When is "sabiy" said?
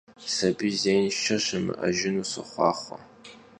0.35-0.73